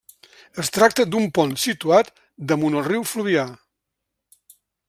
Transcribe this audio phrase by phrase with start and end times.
[0.63, 2.11] Es tracta d'un pont situat
[2.53, 3.47] damunt el riu Fluvià.